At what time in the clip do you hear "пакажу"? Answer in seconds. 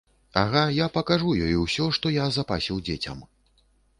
0.95-1.35